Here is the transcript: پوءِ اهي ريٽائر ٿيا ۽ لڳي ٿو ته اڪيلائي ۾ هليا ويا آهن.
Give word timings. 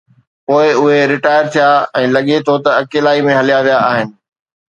پوءِ 0.45 0.67
اهي 0.77 0.97
ريٽائر 1.13 1.43
ٿيا 1.55 1.67
۽ 2.01 2.03
لڳي 2.15 2.37
ٿو 2.47 2.55
ته 2.65 2.69
اڪيلائي 2.85 3.21
۾ 3.27 3.35
هليا 3.41 3.59
ويا 3.69 3.77
آهن. 3.91 4.09